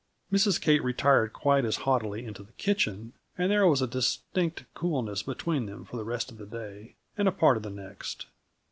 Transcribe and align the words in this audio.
Mrs. 0.33 0.59
Kate 0.59 0.83
retired 0.83 1.31
quite 1.31 1.63
as 1.63 1.75
haughtily 1.85 2.25
into 2.25 2.41
the 2.41 2.53
kitchen, 2.53 3.13
and 3.37 3.51
there 3.51 3.67
was 3.67 3.83
a 3.83 3.87
distinct 3.87 4.65
coolness 4.73 5.21
between 5.21 5.67
them 5.67 5.85
for 5.85 5.95
the 5.95 6.03
rest 6.03 6.31
of 6.31 6.39
the 6.39 6.47
day, 6.47 6.95
and 7.19 7.27
a 7.27 7.31
part 7.31 7.55
of 7.55 7.61
the 7.61 7.69
next. 7.69 8.25